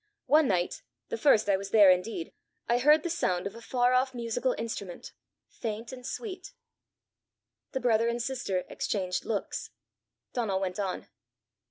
[0.25, 2.33] One night, the first I was there indeed,
[2.67, 5.13] I heard the sound of a far off musical instrument,
[5.47, 6.53] faint and sweet."
[7.73, 9.69] The brother and sister exchanged looks.
[10.33, 11.07] Donal went on.